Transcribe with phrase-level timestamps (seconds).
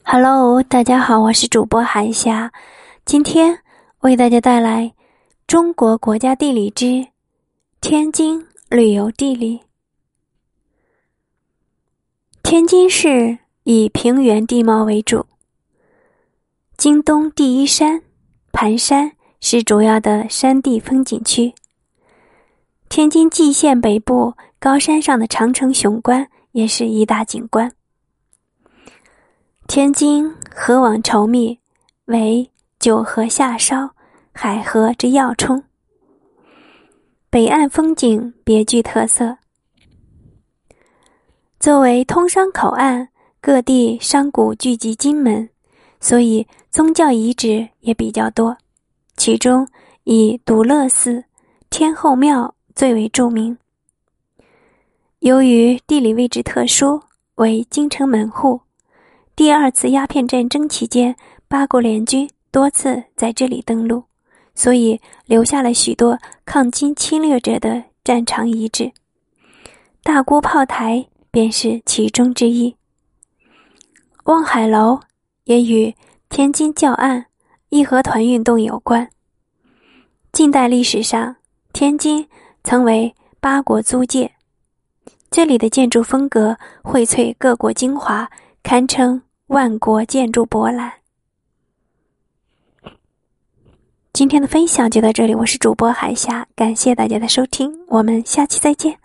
[0.00, 2.52] Hello，大家好，我是主播韩霞，
[3.04, 3.60] 今天
[4.00, 4.84] 为大家带来
[5.46, 7.06] 《中国国家地理之
[7.80, 9.58] 天津旅游地理》。
[12.42, 15.26] 天津市以平原地貌为主，
[16.76, 18.02] 京东第一山
[18.50, 21.54] 盘山是主要的山地风景区。
[22.88, 27.72] 天津蓟县北部高山上的长城雄关也是一大景观。
[29.74, 31.58] 天津河网稠密，
[32.04, 33.88] 为九河下梢，
[34.30, 35.64] 海河之要冲。
[37.30, 39.38] 北岸风景别具特色。
[41.58, 43.08] 作为通商口岸，
[43.40, 45.48] 各地商贾聚集金门，
[46.00, 48.54] 所以宗教遗址也比较多。
[49.16, 49.66] 其中
[50.04, 51.24] 以独乐寺、
[51.70, 53.56] 天后庙最为著名。
[55.20, 57.02] 由于地理位置特殊，
[57.36, 58.60] 为京城门户。
[59.34, 61.16] 第二次鸦片战争期间，
[61.48, 64.04] 八国联军多次在这里登陆，
[64.54, 68.92] 所以留下了许多抗金侵略者的战场遗址。
[70.02, 72.76] 大沽炮台便是其中之一。
[74.24, 75.00] 望海楼
[75.44, 75.94] 也与
[76.28, 77.24] 天津教案、
[77.70, 79.08] 义和团运动有关。
[80.30, 81.34] 近代历史上，
[81.72, 82.28] 天津
[82.62, 84.30] 曾为八国租界，
[85.30, 88.30] 这里的建筑风格荟萃各国精华。
[88.62, 90.92] 堪称万国建筑博览。
[94.12, 98.98] 今天的分享就到这里，我是主播海霞，感谢大家的收听，我们下期再见。